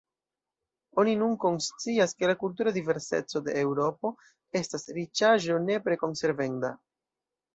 [1.01, 4.13] Oni nun konscias, ke la kultura diverseco de Eŭropo
[4.63, 6.73] estas riĉaĵo nepre konservenda.